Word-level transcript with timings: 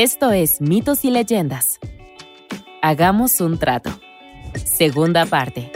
Esto 0.00 0.30
es 0.30 0.60
Mitos 0.60 1.04
y 1.04 1.10
Leyendas. 1.10 1.80
Hagamos 2.82 3.40
un 3.40 3.58
trato. 3.58 3.90
Segunda 4.54 5.26
parte. 5.26 5.72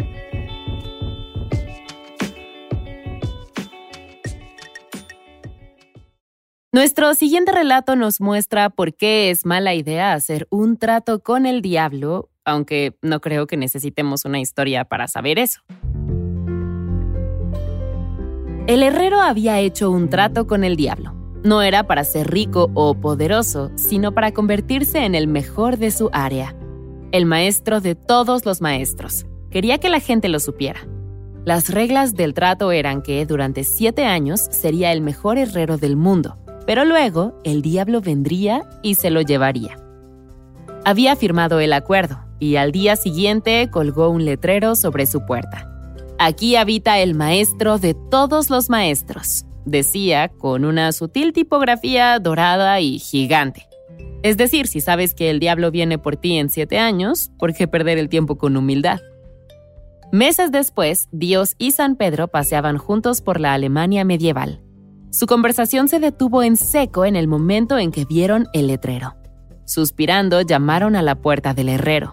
Nuestro 6.70 7.14
siguiente 7.14 7.50
relato 7.50 7.96
nos 7.96 8.20
muestra 8.20 8.70
por 8.70 8.94
qué 8.94 9.30
es 9.30 9.44
mala 9.44 9.74
idea 9.74 10.12
hacer 10.12 10.46
un 10.50 10.76
trato 10.76 11.20
con 11.20 11.44
el 11.44 11.60
diablo, 11.60 12.30
aunque 12.44 12.96
no 13.02 13.20
creo 13.20 13.48
que 13.48 13.56
necesitemos 13.56 14.24
una 14.24 14.38
historia 14.38 14.84
para 14.84 15.08
saber 15.08 15.40
eso. 15.40 15.62
El 18.68 18.84
herrero 18.84 19.20
había 19.20 19.58
hecho 19.58 19.90
un 19.90 20.08
trato 20.08 20.46
con 20.46 20.62
el 20.62 20.76
diablo. 20.76 21.21
No 21.44 21.62
era 21.62 21.86
para 21.86 22.04
ser 22.04 22.30
rico 22.30 22.70
o 22.74 22.94
poderoso, 22.94 23.70
sino 23.74 24.12
para 24.12 24.32
convertirse 24.32 25.04
en 25.04 25.14
el 25.14 25.26
mejor 25.26 25.76
de 25.76 25.90
su 25.90 26.10
área. 26.12 26.54
El 27.10 27.26
maestro 27.26 27.80
de 27.80 27.94
todos 27.94 28.46
los 28.46 28.60
maestros. 28.60 29.26
Quería 29.50 29.78
que 29.78 29.90
la 29.90 30.00
gente 30.00 30.28
lo 30.28 30.40
supiera. 30.40 30.80
Las 31.44 31.70
reglas 31.70 32.14
del 32.14 32.34
trato 32.34 32.72
eran 32.72 33.02
que 33.02 33.26
durante 33.26 33.64
siete 33.64 34.04
años 34.04 34.40
sería 34.50 34.92
el 34.92 35.00
mejor 35.00 35.38
herrero 35.38 35.76
del 35.76 35.96
mundo 35.96 36.38
pero 36.66 36.84
luego 36.84 37.34
el 37.44 37.62
diablo 37.62 38.00
vendría 38.00 38.62
y 38.82 38.94
se 38.94 39.10
lo 39.10 39.20
llevaría. 39.20 39.78
Había 40.84 41.16
firmado 41.16 41.60
el 41.60 41.72
acuerdo 41.72 42.18
y 42.38 42.56
al 42.56 42.72
día 42.72 42.96
siguiente 42.96 43.68
colgó 43.70 44.08
un 44.08 44.24
letrero 44.24 44.74
sobre 44.74 45.06
su 45.06 45.24
puerta. 45.24 45.68
Aquí 46.18 46.56
habita 46.56 46.98
el 47.00 47.14
maestro 47.14 47.78
de 47.78 47.94
todos 47.94 48.50
los 48.50 48.68
maestros, 48.68 49.44
decía 49.64 50.28
con 50.28 50.64
una 50.64 50.92
sutil 50.92 51.32
tipografía 51.32 52.18
dorada 52.18 52.80
y 52.80 52.98
gigante. 52.98 53.66
Es 54.22 54.36
decir, 54.36 54.68
si 54.68 54.80
sabes 54.80 55.14
que 55.14 55.30
el 55.30 55.40
diablo 55.40 55.70
viene 55.70 55.98
por 55.98 56.16
ti 56.16 56.36
en 56.36 56.48
siete 56.48 56.78
años, 56.78 57.30
¿por 57.38 57.54
qué 57.54 57.66
perder 57.66 57.98
el 57.98 58.08
tiempo 58.08 58.38
con 58.38 58.56
humildad? 58.56 59.00
Meses 60.12 60.52
después, 60.52 61.08
Dios 61.10 61.54
y 61.58 61.72
San 61.72 61.96
Pedro 61.96 62.28
paseaban 62.28 62.78
juntos 62.78 63.20
por 63.20 63.40
la 63.40 63.54
Alemania 63.54 64.04
medieval. 64.04 64.60
Su 65.10 65.26
conversación 65.26 65.88
se 65.88 65.98
detuvo 65.98 66.42
en 66.42 66.56
seco 66.56 67.04
en 67.04 67.16
el 67.16 67.28
momento 67.28 67.78
en 67.78 67.90
que 67.90 68.04
vieron 68.04 68.46
el 68.52 68.68
letrero. 68.68 69.14
Suspirando, 69.64 70.40
llamaron 70.42 70.96
a 70.96 71.02
la 71.02 71.16
puerta 71.16 71.54
del 71.54 71.68
herrero. 71.68 72.12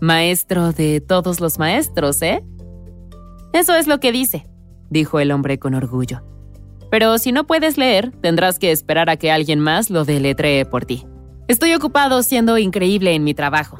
Maestro 0.00 0.72
de 0.72 1.00
todos 1.00 1.40
los 1.40 1.58
maestros, 1.58 2.22
¿eh? 2.22 2.44
Eso 3.52 3.74
es 3.74 3.86
lo 3.86 4.00
que 4.00 4.12
dice, 4.12 4.46
dijo 4.90 5.20
el 5.20 5.32
hombre 5.32 5.58
con 5.58 5.74
orgullo. 5.74 6.22
Pero 6.90 7.16
si 7.18 7.32
no 7.32 7.46
puedes 7.46 7.78
leer, 7.78 8.10
tendrás 8.20 8.58
que 8.58 8.72
esperar 8.72 9.08
a 9.08 9.16
que 9.16 9.30
alguien 9.30 9.60
más 9.60 9.90
lo 9.90 10.04
deletree 10.04 10.64
por 10.66 10.84
ti. 10.84 11.06
Estoy 11.48 11.74
ocupado 11.74 12.22
siendo 12.22 12.58
increíble 12.58 13.14
en 13.14 13.24
mi 13.24 13.32
trabajo. 13.32 13.78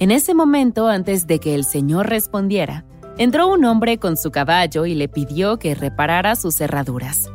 En 0.00 0.10
ese 0.10 0.34
momento, 0.34 0.88
antes 0.88 1.26
de 1.26 1.38
que 1.38 1.54
el 1.54 1.64
señor 1.64 2.08
respondiera, 2.08 2.84
Entró 3.16 3.46
un 3.46 3.64
hombre 3.64 3.98
con 3.98 4.16
su 4.16 4.32
caballo 4.32 4.86
y 4.86 4.94
le 4.94 5.08
pidió 5.08 5.60
que 5.60 5.76
reparara 5.76 6.34
sus 6.34 6.56
cerraduras. 6.56 7.30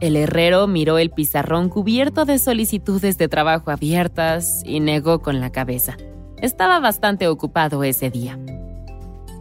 El 0.00 0.16
herrero 0.16 0.66
miró 0.66 0.98
el 0.98 1.10
pizarrón 1.10 1.68
cubierto 1.68 2.24
de 2.24 2.40
solicitudes 2.40 3.16
de 3.16 3.28
trabajo 3.28 3.70
abiertas 3.70 4.62
y 4.64 4.80
negó 4.80 5.20
con 5.20 5.38
la 5.38 5.50
cabeza. 5.50 5.96
Estaba 6.38 6.80
bastante 6.80 7.28
ocupado 7.28 7.84
ese 7.84 8.10
día. 8.10 8.40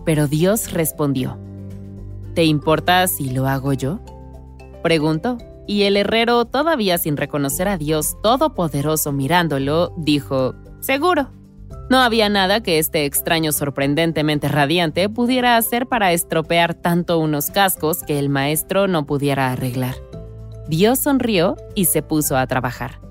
Pero 0.06 0.28
Dios 0.28 0.72
respondió. 0.72 1.39
¿Te 2.33 2.45
importa 2.45 3.08
si 3.08 3.30
lo 3.30 3.48
hago 3.48 3.73
yo? 3.73 3.99
Preguntó, 4.83 5.37
y 5.67 5.83
el 5.83 5.98
herrero, 5.98 6.45
todavía 6.45 6.98
sin 6.98 7.17
reconocer 7.17 7.67
a 7.67 7.77
Dios 7.77 8.17
Todopoderoso 8.23 9.11
mirándolo, 9.11 9.93
dijo, 9.98 10.55
Seguro. 10.80 11.31
No 11.89 11.99
había 11.99 12.30
nada 12.30 12.61
que 12.61 12.77
este 12.77 13.05
extraño 13.05 13.52
sorprendentemente 13.52 14.48
radiante 14.48 15.09
pudiera 15.09 15.58
hacer 15.58 15.87
para 15.87 16.11
estropear 16.11 16.76
tanto 16.76 17.17
unos 17.17 17.49
cascos 17.49 18.04
que 18.04 18.20
el 18.20 18.30
maestro 18.30 18.87
no 18.87 19.05
pudiera 19.05 19.52
arreglar. 19.52 19.95
Dios 20.67 20.99
sonrió 20.99 21.55
y 21.73 21.86
se 21.86 22.04
puso 22.04 22.37
a 22.37 22.45
trabajar. 22.45 23.02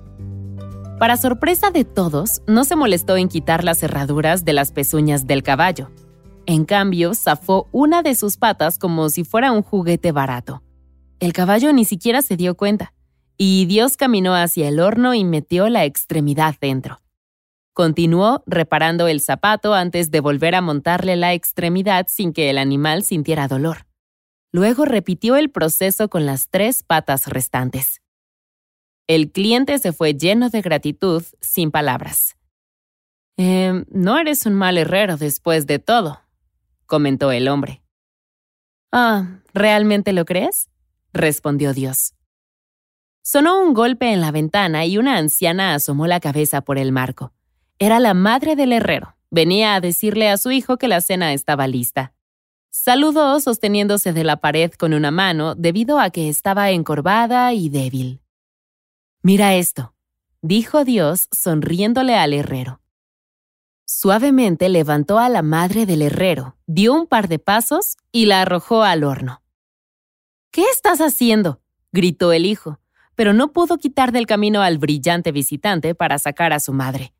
Para 0.97 1.17
sorpresa 1.17 1.71
de 1.71 1.85
todos, 1.85 2.41
no 2.47 2.65
se 2.65 2.75
molestó 2.75 3.15
en 3.15 3.29
quitar 3.29 3.63
las 3.63 3.79
cerraduras 3.79 4.43
de 4.43 4.53
las 4.53 4.71
pezuñas 4.71 5.27
del 5.27 5.43
caballo. 5.43 5.89
En 6.49 6.65
cambio, 6.65 7.13
zafó 7.13 7.67
una 7.71 8.01
de 8.01 8.15
sus 8.15 8.37
patas 8.37 8.79
como 8.79 9.09
si 9.09 9.23
fuera 9.23 9.51
un 9.51 9.61
juguete 9.61 10.11
barato. 10.11 10.63
El 11.19 11.31
caballo 11.31 11.71
ni 11.73 11.85
siquiera 11.85 12.23
se 12.23 12.37
dio 12.37 12.57
cuenta, 12.57 12.95
y 13.37 13.67
Dios 13.67 13.97
caminó 13.97 14.33
hacia 14.33 14.67
el 14.67 14.79
horno 14.79 15.13
y 15.13 15.23
metió 15.23 15.69
la 15.69 15.85
extremidad 15.85 16.55
dentro. 16.59 17.03
Continuó 17.73 18.41
reparando 18.47 19.07
el 19.07 19.21
zapato 19.21 19.75
antes 19.75 20.09
de 20.09 20.21
volver 20.21 20.55
a 20.55 20.61
montarle 20.61 21.17
la 21.17 21.35
extremidad 21.35 22.07
sin 22.09 22.33
que 22.33 22.49
el 22.49 22.57
animal 22.57 23.03
sintiera 23.03 23.47
dolor. 23.47 23.85
Luego 24.51 24.85
repitió 24.85 25.35
el 25.35 25.51
proceso 25.51 26.09
con 26.09 26.25
las 26.25 26.49
tres 26.49 26.81
patas 26.81 27.27
restantes. 27.27 28.01
El 29.05 29.31
cliente 29.31 29.77
se 29.77 29.93
fue 29.93 30.15
lleno 30.15 30.49
de 30.49 30.63
gratitud, 30.63 31.23
sin 31.41 31.69
palabras. 31.69 32.37
Eh, 33.37 33.85
no 33.91 34.17
eres 34.17 34.47
un 34.47 34.55
mal 34.55 34.79
herrero 34.79 35.15
después 35.15 35.67
de 35.67 35.77
todo, 35.77 36.21
comentó 36.89 37.31
el 37.31 37.47
hombre. 37.47 37.81
Ah, 38.91 39.39
¿realmente 39.53 40.11
lo 40.11 40.25
crees? 40.25 40.69
respondió 41.13 41.73
Dios. 41.73 42.15
Sonó 43.21 43.61
un 43.61 43.73
golpe 43.73 44.11
en 44.11 44.21
la 44.21 44.31
ventana 44.31 44.85
y 44.85 44.97
una 44.97 45.17
anciana 45.17 45.75
asomó 45.75 46.07
la 46.07 46.19
cabeza 46.19 46.61
por 46.61 46.77
el 46.77 46.91
marco. 46.91 47.31
Era 47.77 47.99
la 47.99 48.13
madre 48.13 48.55
del 48.55 48.73
herrero. 48.73 49.15
Venía 49.29 49.75
a 49.75 49.81
decirle 49.81 50.29
a 50.29 50.37
su 50.37 50.49
hijo 50.51 50.77
que 50.77 50.87
la 50.87 50.99
cena 50.99 51.33
estaba 51.33 51.67
lista. 51.67 52.13
Saludó 52.71 53.39
sosteniéndose 53.39 54.11
de 54.11 54.23
la 54.23 54.37
pared 54.37 54.71
con 54.71 54.93
una 54.93 55.11
mano 55.11 55.53
debido 55.53 55.99
a 55.99 56.09
que 56.09 56.27
estaba 56.27 56.71
encorvada 56.71 57.53
y 57.53 57.69
débil. 57.69 58.21
Mira 59.21 59.53
esto, 59.53 59.93
dijo 60.41 60.83
Dios 60.83 61.27
sonriéndole 61.31 62.15
al 62.15 62.33
herrero. 62.33 62.81
Suavemente 63.91 64.69
levantó 64.69 65.17
a 65.17 65.29
la 65.29 65.41
madre 65.41 65.87
del 65.87 66.03
herrero, 66.03 66.55
dio 66.67 66.93
un 66.93 67.07
par 67.07 67.27
de 67.27 67.39
pasos 67.39 67.97
y 68.11 68.27
la 68.27 68.43
arrojó 68.43 68.83
al 68.83 69.03
horno. 69.03 69.41
¿Qué 70.51 70.61
estás 70.71 70.99
haciendo? 71.01 71.59
gritó 71.91 72.31
el 72.31 72.45
hijo, 72.45 72.79
pero 73.15 73.33
no 73.33 73.51
pudo 73.51 73.79
quitar 73.79 74.11
del 74.11 74.27
camino 74.27 74.61
al 74.61 74.77
brillante 74.77 75.31
visitante 75.31 75.95
para 75.95 76.19
sacar 76.19 76.53
a 76.53 76.59
su 76.59 76.71
madre. 76.71 77.15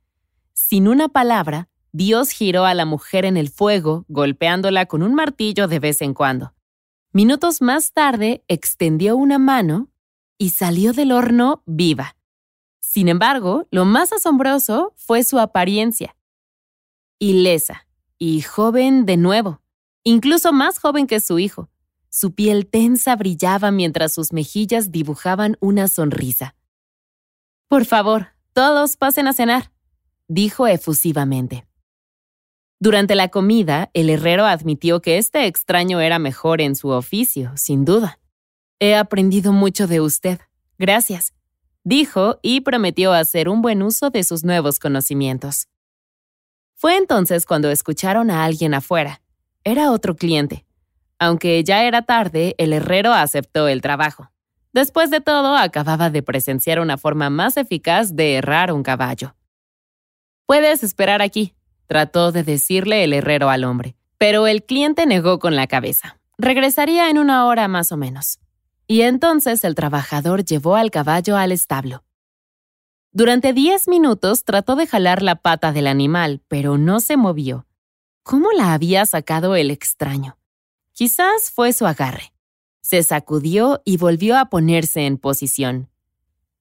Sin 0.53 0.87
una 0.87 1.09
palabra, 1.09 1.69
Dios 1.91 2.29
giró 2.29 2.65
a 2.65 2.75
la 2.75 2.85
mujer 2.85 3.25
en 3.25 3.35
el 3.35 3.49
fuego, 3.49 4.05
golpeándola 4.07 4.85
con 4.85 5.01
un 5.01 5.15
martillo 5.15 5.67
de 5.67 5.79
vez 5.79 6.03
en 6.03 6.13
cuando. 6.13 6.53
Minutos 7.11 7.63
más 7.63 7.93
tarde, 7.93 8.43
extendió 8.47 9.17
una 9.17 9.39
mano 9.39 9.89
y 10.37 10.51
salió 10.51 10.93
del 10.93 11.13
horno 11.13 11.63
viva. 11.65 12.15
Sin 12.79 13.07
embargo, 13.07 13.65
lo 13.71 13.85
más 13.85 14.13
asombroso 14.13 14.93
fue 14.97 15.23
su 15.23 15.39
apariencia. 15.39 16.15
Ilesa 17.21 17.85
y 18.17 18.41
joven 18.41 19.05
de 19.05 19.17
nuevo, 19.17 19.61
incluso 20.03 20.53
más 20.53 20.79
joven 20.79 21.05
que 21.05 21.19
su 21.19 21.37
hijo. 21.37 21.69
Su 22.09 22.33
piel 22.33 22.65
tensa 22.65 23.15
brillaba 23.17 23.71
mientras 23.71 24.13
sus 24.13 24.31
mejillas 24.31 24.91
dibujaban 24.91 25.57
una 25.59 25.89
sonrisa. 25.89 26.55
Por 27.67 27.83
favor, 27.83 28.29
todos 28.53 28.95
pasen 28.95 29.27
a 29.27 29.33
cenar, 29.33 29.71
dijo 30.29 30.65
efusivamente. 30.65 31.67
Durante 32.79 33.15
la 33.15 33.27
comida, 33.27 33.91
el 33.93 34.09
herrero 34.09 34.45
admitió 34.45 35.01
que 35.01 35.17
este 35.17 35.45
extraño 35.45 35.99
era 35.99 36.19
mejor 36.19 36.61
en 36.61 36.75
su 36.75 36.87
oficio, 36.87 37.51
sin 37.57 37.83
duda. 37.83 38.19
He 38.79 38.95
aprendido 38.95 39.51
mucho 39.51 39.87
de 39.87 39.99
usted. 39.99 40.39
Gracias, 40.77 41.33
dijo 41.83 42.39
y 42.41 42.61
prometió 42.61 43.11
hacer 43.11 43.49
un 43.49 43.61
buen 43.61 43.83
uso 43.83 44.09
de 44.09 44.23
sus 44.23 44.45
nuevos 44.45 44.79
conocimientos. 44.79 45.67
Fue 46.79 46.95
entonces 46.95 47.45
cuando 47.45 47.69
escucharon 47.69 48.31
a 48.31 48.45
alguien 48.45 48.73
afuera. 48.73 49.19
Era 49.65 49.91
otro 49.91 50.15
cliente. 50.15 50.65
Aunque 51.19 51.61
ya 51.65 51.83
era 51.83 52.03
tarde, 52.03 52.55
el 52.57 52.71
herrero 52.71 53.11
aceptó 53.11 53.67
el 53.67 53.81
trabajo. 53.81 54.31
Después 54.71 55.09
de 55.09 55.19
todo, 55.19 55.57
acababa 55.57 56.09
de 56.09 56.23
presenciar 56.23 56.79
una 56.79 56.97
forma 56.97 57.29
más 57.29 57.57
eficaz 57.57 58.15
de 58.15 58.35
errar 58.35 58.71
un 58.71 58.83
caballo. 58.83 59.35
Puedes 60.45 60.81
esperar 60.81 61.21
aquí, 61.21 61.53
trató 61.85 62.31
de 62.31 62.43
decirle 62.43 63.03
el 63.03 63.11
herrero 63.11 63.49
al 63.49 63.65
hombre, 63.65 63.97
pero 64.17 64.47
el 64.47 64.63
cliente 64.63 65.05
negó 65.05 65.37
con 65.39 65.57
la 65.57 65.67
cabeza. 65.67 66.17
Regresaría 66.37 67.09
en 67.09 67.17
una 67.17 67.45
hora 67.45 67.67
más 67.67 67.91
o 67.91 67.97
menos. 67.97 68.39
Y 68.87 69.01
entonces 69.01 69.65
el 69.65 69.75
trabajador 69.75 70.45
llevó 70.45 70.77
al 70.77 70.91
caballo 70.91 71.35
al 71.35 71.51
establo. 71.51 72.05
Durante 73.11 73.53
diez 73.53 73.87
minutos 73.87 74.43
trató 74.43 74.75
de 74.75 74.85
jalar 74.85 75.23
la 75.23 75.35
pata 75.35 75.71
del 75.71 75.87
animal, 75.87 76.41
pero 76.47 76.77
no 76.77 76.99
se 76.99 77.17
movió. 77.17 77.65
¿Cómo 78.21 78.51
la 78.51 78.73
había 78.73 79.07
sacado 79.07 79.55
el 79.55 79.71
extraño? 79.71 80.37
Quizás 80.91 81.49
fue 81.51 81.73
su 81.73 81.87
agarre. 81.87 82.33
Se 82.81 83.01
sacudió 83.01 83.81
y 83.83 83.97
volvió 83.97 84.37
a 84.37 84.49
ponerse 84.49 85.07
en 85.07 85.17
posición. 85.17 85.89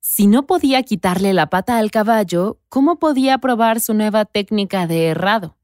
Si 0.01 0.27
no 0.27 0.47
podía 0.47 0.83
quitarle 0.85 1.35
la 1.35 1.51
pata 1.51 1.77
al 1.77 1.91
caballo, 1.91 2.59
¿cómo 2.71 2.99
podía 2.99 3.37
probar 3.39 3.81
su 3.81 3.93
nueva 3.93 4.25
técnica 4.25 4.87
de 4.87 5.09
herrado? 5.09 5.59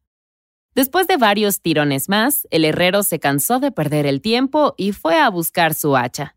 Después 0.75 1.07
de 1.07 1.17
varios 1.17 1.63
tirones 1.63 2.11
más, 2.11 2.47
el 2.51 2.67
herrero 2.67 3.05
se 3.05 3.19
cansó 3.19 3.59
de 3.59 3.73
perder 3.73 4.05
el 4.05 4.21
tiempo 4.21 4.75
y 4.77 4.93
fue 4.93 5.19
a 5.19 5.31
buscar 5.31 5.73
su 5.73 5.97
hacha. 5.97 6.34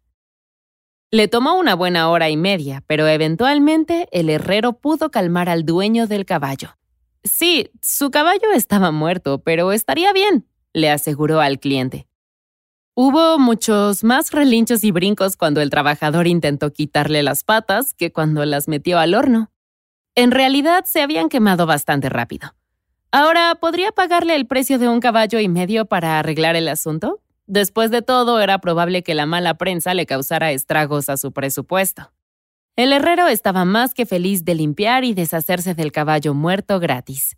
Le 1.10 1.30
tomó 1.30 1.54
una 1.54 1.74
buena 1.74 2.10
hora 2.10 2.30
y 2.30 2.36
media, 2.36 2.84
pero 2.86 3.08
eventualmente 3.08 4.10
el 4.12 4.30
herrero 4.30 4.74
pudo 4.74 5.10
calmar 5.10 5.48
al 5.48 5.64
dueño 5.64 6.06
del 6.06 6.26
caballo. 6.26 6.78
Sí, 7.24 7.72
su 7.82 8.12
caballo 8.12 8.52
estaba 8.54 8.92
muerto, 8.92 9.42
pero 9.42 9.72
estaría 9.72 10.12
bien, 10.12 10.46
le 10.74 10.90
aseguró 10.90 11.40
al 11.40 11.60
cliente. 11.60 12.08
Hubo 12.94 13.40
muchos 13.40 14.04
más 14.04 14.32
relinchos 14.32 14.84
y 14.84 14.92
brincos 14.92 15.38
cuando 15.38 15.62
el 15.62 15.70
trabajador 15.70 16.28
intentó 16.28 16.74
quitarle 16.74 17.24
las 17.24 17.46
patas 17.46 17.94
que 17.94 18.12
cuando 18.12 18.44
las 18.44 18.68
metió 18.68 19.00
al 19.00 19.14
horno. 19.14 19.52
En 20.14 20.32
realidad 20.32 20.84
se 20.86 21.02
habían 21.02 21.30
quemado 21.30 21.66
bastante 21.66 22.10
rápido. 22.10 22.54
Ahora, 23.12 23.56
¿podría 23.56 23.94
pagarle 23.94 24.36
el 24.36 24.46
precio 24.46 24.78
de 24.78 24.90
un 24.90 25.00
caballo 25.00 25.40
y 25.40 25.48
medio 25.48 25.86
para 25.86 26.20
arreglar 26.20 26.58
el 26.58 26.68
asunto? 26.68 27.22
Después 27.48 27.92
de 27.92 28.02
todo, 28.02 28.42
era 28.42 28.60
probable 28.60 29.04
que 29.04 29.16
la 29.16 29.26
mala 29.26 29.56
prensa 29.56 29.94
le 29.94 30.06
causara 30.06 30.52
estragos 30.52 31.08
a 31.08 31.16
su 31.18 31.32
presupuesto. 31.32 32.12
El 32.76 32.92
herrero 32.92 33.28
estaba 33.28 33.66
más 33.66 33.94
que 33.94 34.06
feliz 34.06 34.46
de 34.46 34.54
limpiar 34.54 35.04
y 35.06 35.14
deshacerse 35.14 35.74
del 35.74 35.92
caballo 35.92 36.34
muerto 36.34 36.80
gratis. 36.80 37.38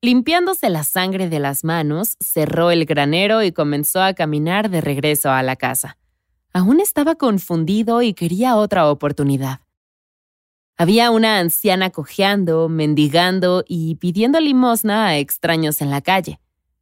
Limpiándose 0.00 0.70
la 0.70 0.82
sangre 0.82 1.28
de 1.28 1.38
las 1.38 1.62
manos, 1.62 2.16
cerró 2.18 2.72
el 2.72 2.86
granero 2.86 3.44
y 3.44 3.52
comenzó 3.52 4.02
a 4.02 4.14
caminar 4.14 4.70
de 4.70 4.80
regreso 4.80 5.30
a 5.30 5.42
la 5.44 5.54
casa. 5.54 5.98
Aún 6.52 6.80
estaba 6.80 7.14
confundido 7.14 8.02
y 8.02 8.14
quería 8.14 8.56
otra 8.56 8.90
oportunidad. 8.90 9.60
Había 10.76 11.10
una 11.10 11.38
anciana 11.38 11.90
cojeando, 11.90 12.68
mendigando 12.68 13.62
y 13.68 13.94
pidiendo 13.96 14.40
limosna 14.40 15.06
a 15.06 15.18
extraños 15.18 15.80
en 15.80 15.90
la 15.90 16.00
calle. 16.00 16.40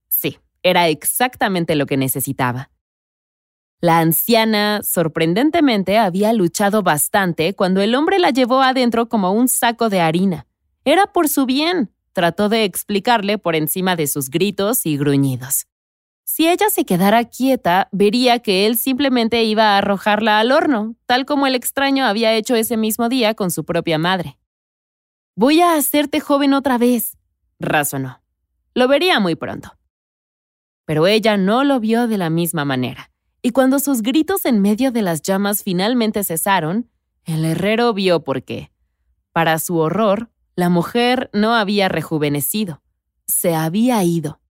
Sí, 0.08 0.38
era 0.62 0.88
exactamente 0.88 1.74
lo 1.74 1.86
que 1.86 1.96
necesitaba. 1.96 2.70
La 3.80 3.98
anciana, 3.98 4.80
sorprendentemente, 4.82 5.96
había 5.96 6.34
luchado 6.34 6.82
bastante 6.82 7.54
cuando 7.54 7.80
el 7.80 7.94
hombre 7.94 8.18
la 8.18 8.30
llevó 8.30 8.60
adentro 8.60 9.08
como 9.08 9.32
un 9.32 9.48
saco 9.48 9.88
de 9.88 10.00
harina. 10.00 10.46
Era 10.84 11.06
por 11.06 11.30
su 11.30 11.46
bien, 11.46 11.90
trató 12.12 12.50
de 12.50 12.64
explicarle 12.64 13.38
por 13.38 13.56
encima 13.56 13.96
de 13.96 14.06
sus 14.06 14.28
gritos 14.28 14.84
y 14.84 14.98
gruñidos. 14.98 15.66
Si 16.24 16.46
ella 16.46 16.68
se 16.68 16.84
quedara 16.84 17.24
quieta, 17.24 17.88
vería 17.90 18.40
que 18.40 18.66
él 18.66 18.76
simplemente 18.76 19.42
iba 19.44 19.74
a 19.74 19.78
arrojarla 19.78 20.38
al 20.40 20.52
horno, 20.52 20.94
tal 21.06 21.24
como 21.24 21.46
el 21.46 21.54
extraño 21.54 22.04
había 22.04 22.34
hecho 22.34 22.54
ese 22.56 22.76
mismo 22.76 23.08
día 23.08 23.34
con 23.34 23.50
su 23.50 23.64
propia 23.64 23.98
madre. 23.98 24.38
Voy 25.34 25.62
a 25.62 25.74
hacerte 25.74 26.20
joven 26.20 26.52
otra 26.52 26.76
vez, 26.76 27.16
razonó. 27.58 28.20
Lo 28.74 28.88
vería 28.88 29.20
muy 29.20 29.36
pronto 29.36 29.79
pero 30.90 31.06
ella 31.06 31.36
no 31.36 31.62
lo 31.62 31.78
vio 31.78 32.08
de 32.08 32.18
la 32.18 32.30
misma 32.30 32.64
manera. 32.64 33.12
Y 33.42 33.50
cuando 33.52 33.78
sus 33.78 34.02
gritos 34.02 34.44
en 34.44 34.60
medio 34.60 34.90
de 34.90 35.02
las 35.02 35.22
llamas 35.22 35.62
finalmente 35.62 36.24
cesaron, 36.24 36.90
el 37.24 37.44
herrero 37.44 37.94
vio 37.94 38.24
por 38.24 38.42
qué. 38.42 38.72
Para 39.30 39.60
su 39.60 39.76
horror, 39.76 40.32
la 40.56 40.68
mujer 40.68 41.30
no 41.32 41.54
había 41.54 41.88
rejuvenecido, 41.88 42.82
se 43.24 43.54
había 43.54 44.02
ido. 44.02 44.40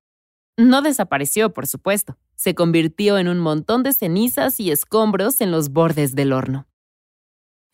No 0.57 0.81
desapareció, 0.81 1.53
por 1.53 1.67
supuesto, 1.67 2.17
se 2.37 2.55
convirtió 2.55 3.19
en 3.19 3.29
un 3.29 3.39
montón 3.39 3.83
de 3.83 3.93
cenizas 3.93 4.61
y 4.61 4.71
escombros 4.71 5.43
en 5.43 5.51
los 5.51 5.69
bordes 5.69 6.15
del 6.15 6.33
horno. 6.33 6.67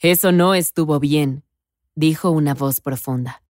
Eso 0.01 0.33
no 0.33 0.55
estuvo 0.55 0.99
bien, 0.99 1.45
dijo 1.95 2.33
una 2.33 2.53
voz 2.53 2.81
profunda. 2.81 3.45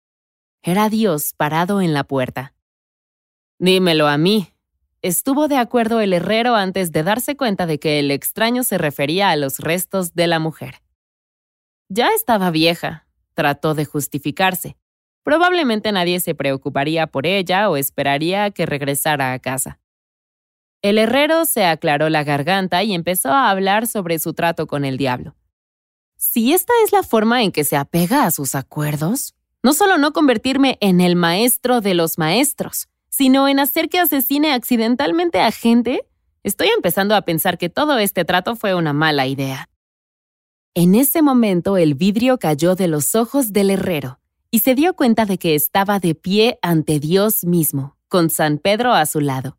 Era 0.61 0.89
Dios 0.89 1.33
parado 1.35 1.81
en 1.81 1.95
la 1.95 2.03
puerta. 2.03 2.53
Dímelo 3.57 4.07
a 4.07 4.19
mí, 4.19 4.53
Estuvo 5.01 5.47
de 5.47 5.57
acuerdo 5.57 5.99
el 6.01 6.13
herrero 6.13 6.55
antes 6.55 6.91
de 6.91 7.03
darse 7.03 7.37
cuenta 7.37 7.65
de 7.65 7.79
que 7.79 7.99
el 7.99 8.09
extraño 8.09 8.63
se 8.63 8.77
refería 8.77 9.29
a 9.29 9.35
los 9.35 9.59
restos 9.59 10.15
de 10.15 10.27
la 10.27 10.39
mujer. 10.39 10.81
Ya 11.87 12.09
estaba 12.09 12.49
vieja, 12.49 13.07
trató 13.33 13.75
de 13.75 13.85
justificarse. 13.85 14.75
Probablemente 15.23 15.91
nadie 15.91 16.19
se 16.19 16.35
preocuparía 16.35 17.07
por 17.07 17.27
ella 17.27 17.69
o 17.69 17.77
esperaría 17.77 18.49
que 18.51 18.65
regresara 18.65 19.33
a 19.33 19.39
casa. 19.39 19.79
El 20.81 20.97
herrero 20.97 21.45
se 21.45 21.65
aclaró 21.65 22.09
la 22.09 22.23
garganta 22.23 22.83
y 22.83 22.93
empezó 22.93 23.29
a 23.29 23.49
hablar 23.49 23.87
sobre 23.87 24.19
su 24.19 24.33
trato 24.33 24.67
con 24.67 24.85
el 24.85 24.97
diablo. 24.97 25.35
Si 26.15 26.53
esta 26.53 26.73
es 26.83 26.91
la 26.91 27.03
forma 27.03 27.43
en 27.43 27.51
que 27.51 27.63
se 27.63 27.77
apega 27.77 28.25
a 28.25 28.31
sus 28.31 28.55
acuerdos, 28.55 29.35
no 29.61 29.73
solo 29.73 29.97
no 29.97 30.13
convertirme 30.13 30.77
en 30.81 31.01
el 31.01 31.15
maestro 31.15 31.81
de 31.81 31.93
los 31.93 32.17
maestros, 32.17 32.89
sino 33.09 33.47
en 33.47 33.59
hacer 33.59 33.89
que 33.89 33.99
asesine 33.99 34.53
accidentalmente 34.53 35.39
a 35.39 35.51
gente, 35.51 36.07
estoy 36.43 36.67
empezando 36.69 37.15
a 37.15 37.21
pensar 37.21 37.57
que 37.57 37.69
todo 37.69 37.97
este 37.97 38.25
trato 38.25 38.55
fue 38.55 38.75
una 38.75 38.93
mala 38.93 39.27
idea. 39.27 39.69
En 40.73 40.93
ese 40.93 41.21
momento 41.21 41.77
el 41.77 41.95
vidrio 41.95 42.37
cayó 42.37 42.75
de 42.75 42.87
los 42.87 43.15
ojos 43.15 43.51
del 43.51 43.71
herrero 43.71 44.19
y 44.51 44.59
se 44.59 44.75
dio 44.75 44.95
cuenta 44.95 45.25
de 45.25 45.37
que 45.37 45.55
estaba 45.55 45.99
de 45.99 46.15
pie 46.15 46.59
ante 46.61 46.99
Dios 46.99 47.43
mismo, 47.43 47.97
con 48.07 48.29
San 48.29 48.59
Pedro 48.59 48.93
a 48.93 49.05
su 49.05 49.19
lado. 49.19 49.57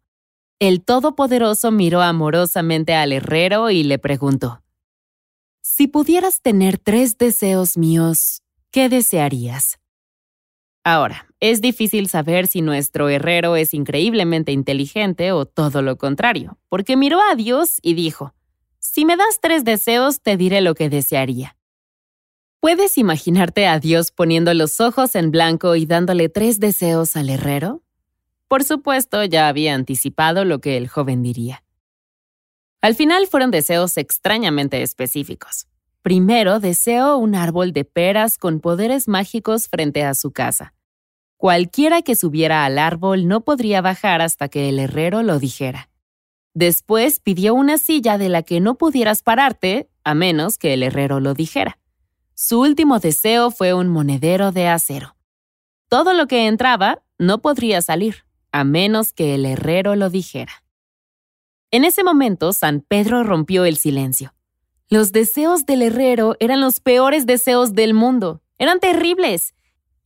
El 0.60 0.84
Todopoderoso 0.84 1.70
miró 1.70 2.02
amorosamente 2.02 2.94
al 2.94 3.12
herrero 3.12 3.70
y 3.70 3.84
le 3.84 3.98
preguntó, 3.98 4.62
Si 5.60 5.86
pudieras 5.86 6.40
tener 6.40 6.78
tres 6.78 7.18
deseos 7.18 7.76
míos, 7.76 8.42
¿qué 8.70 8.88
desearías? 8.88 9.78
Ahora, 10.90 11.26
es 11.38 11.60
difícil 11.60 12.08
saber 12.08 12.46
si 12.46 12.62
nuestro 12.62 13.10
herrero 13.10 13.56
es 13.56 13.74
increíblemente 13.74 14.52
inteligente 14.52 15.32
o 15.32 15.44
todo 15.44 15.82
lo 15.82 15.98
contrario, 15.98 16.56
porque 16.70 16.96
miró 16.96 17.20
a 17.30 17.34
Dios 17.34 17.78
y 17.82 17.92
dijo, 17.92 18.32
Si 18.78 19.04
me 19.04 19.18
das 19.18 19.38
tres 19.42 19.64
deseos, 19.64 20.22
te 20.22 20.38
diré 20.38 20.62
lo 20.62 20.74
que 20.74 20.88
desearía. 20.88 21.58
¿Puedes 22.58 22.96
imaginarte 22.96 23.66
a 23.66 23.78
Dios 23.78 24.12
poniendo 24.12 24.54
los 24.54 24.80
ojos 24.80 25.14
en 25.14 25.30
blanco 25.30 25.76
y 25.76 25.84
dándole 25.84 26.30
tres 26.30 26.58
deseos 26.58 27.16
al 27.16 27.28
herrero? 27.28 27.82
Por 28.48 28.64
supuesto, 28.64 29.22
ya 29.24 29.48
había 29.48 29.74
anticipado 29.74 30.46
lo 30.46 30.62
que 30.62 30.78
el 30.78 30.88
joven 30.88 31.22
diría. 31.22 31.64
Al 32.80 32.94
final 32.94 33.26
fueron 33.26 33.50
deseos 33.50 33.98
extrañamente 33.98 34.80
específicos. 34.80 35.66
Primero, 36.00 36.60
deseo 36.60 37.18
un 37.18 37.34
árbol 37.34 37.74
de 37.74 37.84
peras 37.84 38.38
con 38.38 38.60
poderes 38.60 39.06
mágicos 39.06 39.68
frente 39.68 40.02
a 40.02 40.14
su 40.14 40.30
casa. 40.30 40.72
Cualquiera 41.38 42.02
que 42.02 42.16
subiera 42.16 42.64
al 42.64 42.78
árbol 42.78 43.28
no 43.28 43.42
podría 43.42 43.80
bajar 43.80 44.20
hasta 44.20 44.48
que 44.48 44.68
el 44.68 44.80
herrero 44.80 45.22
lo 45.22 45.38
dijera. 45.38 45.88
Después 46.52 47.20
pidió 47.20 47.54
una 47.54 47.78
silla 47.78 48.18
de 48.18 48.28
la 48.28 48.42
que 48.42 48.58
no 48.58 48.74
pudieras 48.74 49.22
pararte, 49.22 49.88
a 50.02 50.14
menos 50.14 50.58
que 50.58 50.74
el 50.74 50.82
herrero 50.82 51.20
lo 51.20 51.34
dijera. 51.34 51.78
Su 52.34 52.60
último 52.60 52.98
deseo 52.98 53.52
fue 53.52 53.72
un 53.72 53.86
monedero 53.86 54.50
de 54.50 54.66
acero. 54.66 55.14
Todo 55.88 56.12
lo 56.12 56.26
que 56.26 56.48
entraba 56.48 57.02
no 57.18 57.38
podría 57.40 57.82
salir, 57.82 58.24
a 58.50 58.64
menos 58.64 59.12
que 59.12 59.36
el 59.36 59.46
herrero 59.46 59.94
lo 59.94 60.10
dijera. 60.10 60.64
En 61.70 61.84
ese 61.84 62.02
momento, 62.02 62.52
San 62.52 62.80
Pedro 62.80 63.22
rompió 63.22 63.64
el 63.64 63.76
silencio. 63.76 64.34
Los 64.88 65.12
deseos 65.12 65.66
del 65.66 65.82
herrero 65.82 66.34
eran 66.40 66.60
los 66.60 66.80
peores 66.80 67.26
deseos 67.26 67.74
del 67.74 67.94
mundo. 67.94 68.42
Eran 68.58 68.80
terribles. 68.80 69.54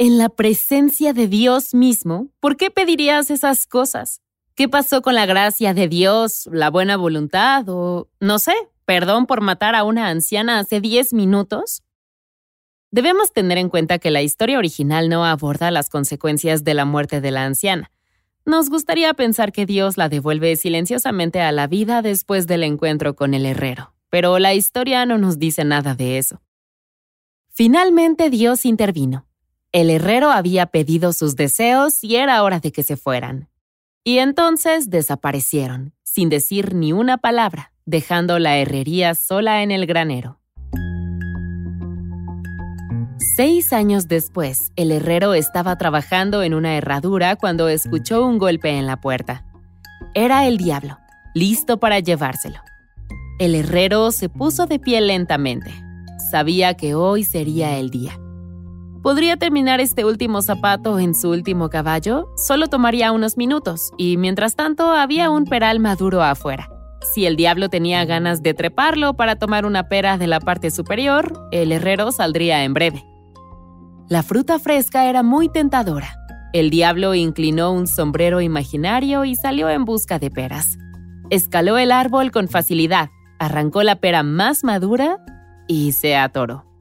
En 0.02 0.18
la 0.18 0.30
presencia 0.30 1.12
de 1.12 1.28
Dios 1.28 1.74
mismo, 1.74 2.26
¿por 2.40 2.56
qué 2.56 2.72
pedirías 2.72 3.30
esas 3.30 3.68
cosas? 3.68 4.20
¿Qué 4.56 4.68
pasó 4.68 5.00
con 5.00 5.14
la 5.14 5.26
gracia 5.26 5.74
de 5.74 5.86
Dios, 5.86 6.48
la 6.50 6.70
buena 6.70 6.96
voluntad 6.96 7.68
o, 7.68 8.08
no 8.18 8.40
sé, 8.40 8.52
perdón 8.84 9.26
por 9.26 9.42
matar 9.42 9.76
a 9.76 9.84
una 9.84 10.08
anciana 10.08 10.58
hace 10.58 10.80
10 10.80 11.12
minutos? 11.12 11.84
Debemos 12.90 13.32
tener 13.32 13.58
en 13.58 13.68
cuenta 13.68 14.00
que 14.00 14.10
la 14.10 14.22
historia 14.22 14.58
original 14.58 15.08
no 15.08 15.24
aborda 15.24 15.70
las 15.70 15.88
consecuencias 15.88 16.64
de 16.64 16.74
la 16.74 16.84
muerte 16.84 17.20
de 17.20 17.30
la 17.30 17.44
anciana. 17.44 17.92
Nos 18.44 18.70
gustaría 18.70 19.14
pensar 19.14 19.52
que 19.52 19.66
Dios 19.66 19.96
la 19.98 20.08
devuelve 20.08 20.56
silenciosamente 20.56 21.40
a 21.42 21.52
la 21.52 21.68
vida 21.68 22.02
después 22.02 22.48
del 22.48 22.64
encuentro 22.64 23.14
con 23.14 23.34
el 23.34 23.46
herrero 23.46 23.94
pero 24.12 24.38
la 24.38 24.52
historia 24.52 25.06
no 25.06 25.16
nos 25.16 25.38
dice 25.38 25.64
nada 25.64 25.94
de 25.94 26.18
eso. 26.18 26.42
Finalmente 27.48 28.28
Dios 28.28 28.66
intervino. 28.66 29.26
El 29.72 29.88
herrero 29.88 30.30
había 30.30 30.66
pedido 30.66 31.14
sus 31.14 31.34
deseos 31.34 32.04
y 32.04 32.16
era 32.16 32.42
hora 32.42 32.60
de 32.60 32.72
que 32.72 32.82
se 32.82 32.98
fueran. 32.98 33.48
Y 34.04 34.18
entonces 34.18 34.90
desaparecieron, 34.90 35.94
sin 36.02 36.28
decir 36.28 36.74
ni 36.74 36.92
una 36.92 37.16
palabra, 37.16 37.72
dejando 37.86 38.38
la 38.38 38.58
herrería 38.58 39.14
sola 39.14 39.62
en 39.62 39.70
el 39.70 39.86
granero. 39.86 40.38
Seis 43.34 43.72
años 43.72 44.08
después, 44.08 44.72
el 44.76 44.92
herrero 44.92 45.32
estaba 45.32 45.78
trabajando 45.78 46.42
en 46.42 46.52
una 46.52 46.76
herradura 46.76 47.36
cuando 47.36 47.70
escuchó 47.70 48.26
un 48.26 48.36
golpe 48.36 48.76
en 48.76 48.86
la 48.86 49.00
puerta. 49.00 49.46
Era 50.12 50.46
el 50.46 50.58
diablo, 50.58 50.98
listo 51.32 51.80
para 51.80 51.98
llevárselo. 51.98 52.58
El 53.38 53.54
herrero 53.54 54.10
se 54.10 54.28
puso 54.28 54.66
de 54.66 54.78
pie 54.78 55.00
lentamente. 55.00 55.72
sabía 56.30 56.74
que 56.74 56.94
hoy 56.94 57.24
sería 57.24 57.78
el 57.78 57.88
día. 57.88 58.18
¿Podría 59.02 59.36
terminar 59.36 59.80
este 59.80 60.04
último 60.04 60.42
zapato 60.42 61.00
en 61.00 61.16
su 61.16 61.30
último 61.30 61.70
caballo? 61.70 62.28
Solo 62.36 62.68
tomaría 62.68 63.10
unos 63.10 63.36
minutos, 63.36 63.90
y 63.98 64.16
mientras 64.16 64.54
tanto 64.54 64.92
había 64.92 65.28
un 65.28 65.44
peral 65.44 65.80
maduro 65.80 66.22
afuera. 66.22 66.68
Si 67.12 67.26
el 67.26 67.34
diablo 67.34 67.68
tenía 67.68 68.04
ganas 68.04 68.44
de 68.44 68.54
treparlo 68.54 69.14
para 69.14 69.34
tomar 69.34 69.66
una 69.66 69.88
pera 69.88 70.18
de 70.18 70.28
la 70.28 70.38
parte 70.38 70.70
superior, 70.70 71.48
el 71.50 71.72
herrero 71.72 72.12
saldría 72.12 72.62
en 72.62 72.74
breve. 72.74 73.04
La 74.08 74.22
fruta 74.22 74.60
fresca 74.60 75.06
era 75.06 75.24
muy 75.24 75.48
tentadora. 75.48 76.14
El 76.52 76.70
diablo 76.70 77.16
inclinó 77.16 77.72
un 77.72 77.88
sombrero 77.88 78.40
imaginario 78.40 79.24
y 79.24 79.34
salió 79.34 79.68
en 79.68 79.84
busca 79.84 80.20
de 80.20 80.30
peras. 80.30 80.78
Escaló 81.28 81.76
el 81.76 81.90
árbol 81.90 82.30
con 82.30 82.46
facilidad, 82.46 83.08
arrancó 83.40 83.82
la 83.82 83.96
pera 83.96 84.22
más 84.22 84.62
madura 84.62 85.18
y 85.66 85.90
se 85.90 86.14
atoró. 86.14 86.71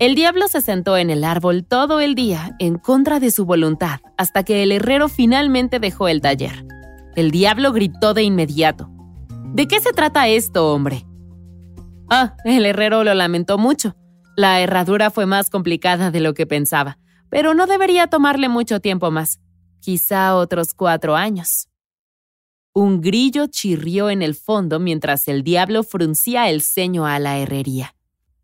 El 0.00 0.14
diablo 0.14 0.48
se 0.48 0.62
sentó 0.62 0.96
en 0.96 1.10
el 1.10 1.24
árbol 1.24 1.62
todo 1.62 2.00
el 2.00 2.14
día, 2.14 2.56
en 2.58 2.78
contra 2.78 3.20
de 3.20 3.30
su 3.30 3.44
voluntad, 3.44 4.00
hasta 4.16 4.44
que 4.44 4.62
el 4.62 4.72
herrero 4.72 5.10
finalmente 5.10 5.78
dejó 5.78 6.08
el 6.08 6.22
taller. 6.22 6.64
El 7.16 7.30
diablo 7.30 7.70
gritó 7.70 8.14
de 8.14 8.22
inmediato. 8.22 8.90
¿De 9.52 9.68
qué 9.68 9.78
se 9.78 9.92
trata 9.92 10.26
esto, 10.26 10.72
hombre? 10.72 11.04
Ah, 12.08 12.34
el 12.46 12.64
herrero 12.64 13.04
lo 13.04 13.12
lamentó 13.12 13.58
mucho. 13.58 13.94
La 14.38 14.62
herradura 14.62 15.10
fue 15.10 15.26
más 15.26 15.50
complicada 15.50 16.10
de 16.10 16.20
lo 16.20 16.32
que 16.32 16.46
pensaba, 16.46 16.96
pero 17.28 17.52
no 17.52 17.66
debería 17.66 18.06
tomarle 18.06 18.48
mucho 18.48 18.80
tiempo 18.80 19.10
más. 19.10 19.38
Quizá 19.80 20.34
otros 20.34 20.72
cuatro 20.72 21.14
años. 21.14 21.68
Un 22.72 23.02
grillo 23.02 23.48
chirrió 23.48 24.08
en 24.08 24.22
el 24.22 24.34
fondo 24.34 24.80
mientras 24.80 25.28
el 25.28 25.42
diablo 25.42 25.82
fruncía 25.82 26.48
el 26.48 26.62
ceño 26.62 27.04
a 27.04 27.18
la 27.18 27.36
herrería. 27.36 27.94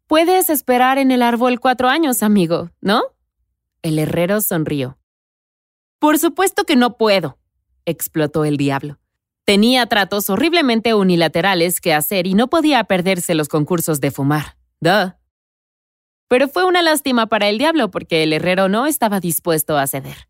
Puedes 0.07 0.51
esperar 0.51 0.99
en 0.99 1.11
el 1.11 1.21
árbol 1.21 1.59
cuatro 1.59 1.89
años, 1.89 2.23
amigo, 2.23 2.71
¿no? 2.81 3.03
El 3.83 3.99
herrero 3.99 4.41
sonrió. 4.41 4.99
Por 5.99 6.19
supuesto 6.19 6.65
que 6.65 6.77
no 6.77 6.97
puedo, 6.97 7.39
explotó 7.87 8.45
el 8.45 8.57
diablo. 8.57 9.01
Tenía 9.45 9.87
tratos 9.87 10.31
horriblemente 10.31 10.95
unilaterales 10.95 11.81
que 11.81 11.93
hacer 11.93 12.27
y 12.29 12.35
no 12.35 12.49
podía 12.49 12.85
perderse 12.85 13.35
los 13.35 13.49
concursos 13.49 14.01
de 14.01 14.13
fumar. 14.13 14.57
Duh. 14.81 15.13
Pero 16.29 16.49
fue 16.49 16.65
una 16.65 16.83
lástima 16.83 17.27
para 17.27 17.49
el 17.49 17.59
diablo 17.59 17.91
porque 17.91 18.23
el 18.23 18.33
herrero 18.33 18.69
no 18.69 18.87
estaba 18.87 19.19
dispuesto 19.19 19.77
a 19.77 19.87
ceder. 19.87 20.29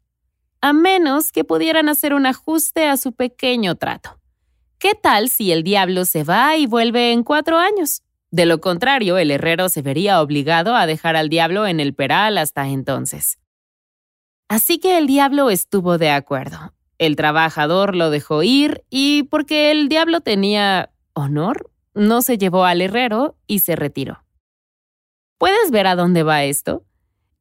A 0.62 0.72
menos 0.72 1.32
que 1.32 1.44
pudieran 1.44 1.90
hacer 1.90 2.14
un 2.14 2.24
ajuste 2.24 2.86
a 2.86 2.96
su 2.96 3.12
pequeño 3.12 3.74
trato. 3.74 4.18
¿Qué 4.78 4.94
tal 4.94 5.28
si 5.28 5.52
el 5.52 5.62
diablo 5.62 6.04
se 6.06 6.24
va 6.24 6.56
y 6.56 6.66
vuelve 6.66 7.12
en 7.12 7.24
cuatro 7.24 7.58
años? 7.58 8.02
De 8.36 8.44
lo 8.44 8.60
contrario, 8.60 9.16
el 9.16 9.30
herrero 9.30 9.70
se 9.70 9.80
vería 9.80 10.20
obligado 10.20 10.76
a 10.76 10.84
dejar 10.84 11.16
al 11.16 11.30
diablo 11.30 11.66
en 11.66 11.80
el 11.80 11.94
peral 11.94 12.36
hasta 12.36 12.68
entonces. 12.68 13.38
Así 14.46 14.78
que 14.78 14.98
el 14.98 15.06
diablo 15.06 15.48
estuvo 15.48 15.96
de 15.96 16.10
acuerdo. 16.10 16.74
El 16.98 17.16
trabajador 17.16 17.96
lo 17.96 18.10
dejó 18.10 18.42
ir 18.42 18.84
y 18.90 19.22
porque 19.22 19.70
el 19.70 19.88
diablo 19.88 20.20
tenía 20.20 20.90
honor, 21.14 21.70
no 21.94 22.20
se 22.20 22.36
llevó 22.36 22.66
al 22.66 22.82
herrero 22.82 23.38
y 23.46 23.60
se 23.60 23.74
retiró. 23.74 24.22
¿Puedes 25.38 25.70
ver 25.70 25.86
a 25.86 25.96
dónde 25.96 26.22
va 26.22 26.44
esto? 26.44 26.84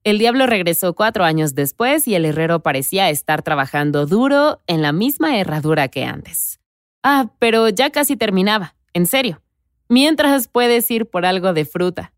El 0.05 0.17
diablo 0.17 0.47
regresó 0.47 0.95
cuatro 0.95 1.25
años 1.25 1.55
después 1.55 2.07
y 2.07 2.15
el 2.15 2.23
herrero 2.23 2.61
parecía 2.61 3.09
estar 3.09 3.41
trabajando 3.41 4.05
duro 4.05 4.61
en 4.65 4.81
la 4.81 4.93
misma 4.93 5.37
herradura 5.37 5.89
que 5.89 6.05
antes. 6.05 6.61
Ah, 7.03 7.33
pero 7.37 7.67
ya 7.67 7.89
casi 7.89 8.15
terminaba, 8.15 8.75
en 8.93 9.07
serio 9.07 9.41
mientras 9.89 10.47
puedes 10.47 10.89
ir 10.91 11.05
por 11.05 11.25
algo 11.25 11.53
de 11.53 11.65
fruta. 11.65 12.13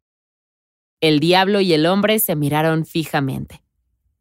El 1.00 1.20
diablo 1.20 1.62
y 1.62 1.74
el 1.74 1.86
hombre 1.86 2.20
se 2.20 2.36
miraron 2.36 2.86
fijamente, 2.86 3.62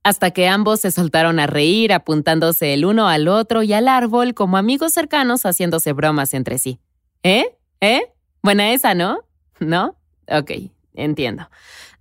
hasta 0.02 0.30
que 0.30 0.48
ambos 0.48 0.80
se 0.80 0.90
soltaron 0.90 1.38
a 1.38 1.46
reír 1.46 1.92
apuntándose 1.92 2.74
el 2.74 2.84
uno 2.84 3.08
al 3.08 3.28
otro 3.28 3.62
y 3.62 3.72
al 3.72 3.88
árbol 3.88 4.34
como 4.34 4.56
amigos 4.56 4.92
cercanos 4.92 5.42
haciéndose 5.42 5.92
bromas 5.92 6.34
entre 6.34 6.58
sí. 6.58 6.80
¿Eh? 7.22 7.56
¿Eh? 7.80 8.12
Buena 8.42 8.72
esa, 8.72 8.94
¿no? 8.94 9.24
¿No? 9.58 9.96
Ok, 10.28 10.50
entiendo. 10.94 11.48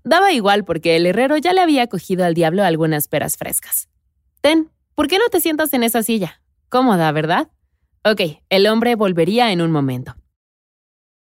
Daba 0.03 0.33
igual 0.33 0.65
porque 0.65 0.95
el 0.95 1.05
herrero 1.05 1.37
ya 1.37 1.53
le 1.53 1.61
había 1.61 1.87
cogido 1.87 2.25
al 2.25 2.33
diablo 2.33 2.63
algunas 2.63 3.07
peras 3.07 3.37
frescas. 3.37 3.89
Ten, 4.41 4.69
¿por 4.93 5.07
qué 5.07 5.17
no 5.17 5.27
te 5.31 5.39
sientas 5.39 5.73
en 5.73 5.83
esa 5.83 6.03
silla? 6.03 6.41
Cómoda, 6.69 7.11
¿verdad? 7.11 7.49
Ok, 8.03 8.21
el 8.49 8.67
hombre 8.67 8.95
volvería 8.95 9.51
en 9.51 9.61
un 9.61 9.71
momento. 9.71 10.15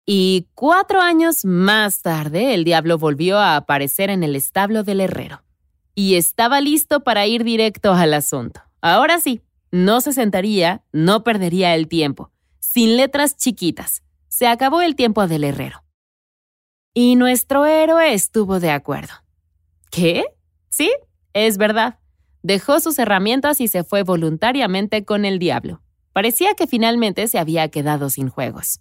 Y 0.10 0.48
cuatro 0.56 1.02
años 1.02 1.44
más 1.44 2.02
tarde, 2.02 2.54
el 2.54 2.64
diablo 2.64 2.98
volvió 2.98 3.40
a 3.40 3.58
aparecer 3.58 4.10
en 4.10 4.24
el 4.24 4.38
establo 4.38 4.84
del 4.84 5.02
herrero. 5.02 5.44
Y 5.96 6.16
estaba 6.16 6.62
listo 6.62 7.04
para 7.04 7.28
ir 7.28 7.44
directo 7.44 7.92
al 7.92 8.14
asunto. 8.14 8.62
Ahora 8.80 9.20
sí, 9.20 9.42
no 9.70 10.00
se 10.00 10.14
sentaría, 10.14 10.82
no 10.94 11.26
perdería 11.26 11.76
el 11.76 11.90
tiempo. 11.90 12.32
Sin 12.60 12.96
letras 12.96 13.36
chiquitas. 13.36 14.02
Se 14.30 14.48
acabó 14.48 14.82
el 14.82 14.96
tiempo 14.96 15.28
del 15.28 15.44
herrero. 15.44 15.84
Y 16.94 17.18
nuestro 17.18 17.66
héroe 17.66 18.14
estuvo 18.14 18.62
de 18.62 18.72
acuerdo. 18.72 19.14
¿Qué? 19.92 20.24
Sí, 20.70 20.90
es 21.34 21.58
verdad. 21.58 22.00
Dejó 22.44 22.80
sus 22.80 22.98
herramientas 22.98 23.60
y 23.60 23.68
se 23.68 23.84
fue 23.84 24.04
voluntariamente 24.04 25.04
con 25.04 25.26
el 25.26 25.38
diablo. 25.38 25.82
Parecía 26.14 26.54
que 26.54 26.66
finalmente 26.66 27.28
se 27.28 27.40
había 27.40 27.68
quedado 27.68 28.10
sin 28.10 28.30
juegos. 28.30 28.80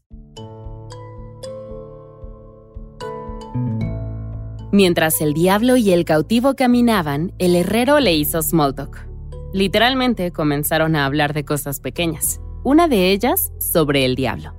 Mientras 4.76 5.22
el 5.22 5.32
diablo 5.32 5.78
y 5.78 5.90
el 5.90 6.04
cautivo 6.04 6.54
caminaban, 6.54 7.32
el 7.38 7.56
herrero 7.56 7.98
le 7.98 8.14
hizo 8.14 8.42
small 8.42 8.74
talk. 8.74 9.08
Literalmente 9.54 10.32
comenzaron 10.32 10.96
a 10.96 11.06
hablar 11.06 11.32
de 11.32 11.46
cosas 11.46 11.80
pequeñas, 11.80 12.42
una 12.62 12.86
de 12.86 13.10
ellas 13.10 13.54
sobre 13.58 14.04
el 14.04 14.16
diablo. 14.16 14.52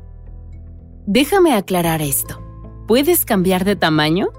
Déjame 1.05 1.53
aclarar 1.53 2.01
esto. 2.01 2.41
¿Puedes 2.87 3.25
cambiar 3.25 3.63
de 3.63 3.75
tamaño? 3.75 4.29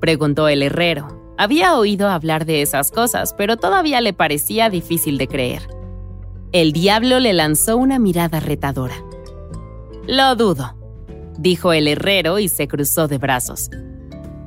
preguntó 0.00 0.48
el 0.48 0.62
herrero. 0.62 1.34
Había 1.36 1.76
oído 1.76 2.08
hablar 2.08 2.46
de 2.46 2.62
esas 2.62 2.90
cosas, 2.90 3.34
pero 3.36 3.58
todavía 3.58 4.00
le 4.00 4.14
parecía 4.14 4.70
difícil 4.70 5.18
de 5.18 5.28
creer. 5.28 5.68
El 6.52 6.72
diablo 6.72 7.20
le 7.20 7.34
lanzó 7.34 7.76
una 7.76 7.98
mirada 7.98 8.40
retadora. 8.40 8.96
Lo 10.08 10.34
dudo, 10.34 10.78
dijo 11.36 11.74
el 11.74 11.88
herrero 11.88 12.38
y 12.38 12.48
se 12.48 12.68
cruzó 12.68 13.06
de 13.06 13.18
brazos. 13.18 13.68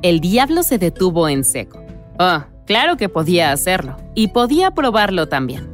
El 0.04 0.20
diablo 0.20 0.64
se 0.64 0.78
detuvo 0.78 1.30
en 1.30 1.46
seco. 1.46 1.82
Oh, 2.20 2.44
claro 2.66 2.98
que 2.98 3.08
podía 3.08 3.54
hacerlo, 3.54 3.96
y 4.14 4.28
podía 4.28 4.72
probarlo 4.72 5.30
también. 5.30 5.70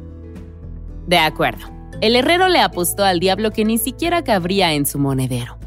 De 1.08 1.18
acuerdo. 1.18 1.66
El 2.00 2.14
herrero 2.14 2.48
le 2.48 2.60
apostó 2.60 3.04
al 3.04 3.18
diablo 3.18 3.50
que 3.50 3.64
ni 3.64 3.76
siquiera 3.76 4.22
cabría 4.22 4.72
en 4.72 4.86
su 4.86 5.00
monedero. 5.00 5.58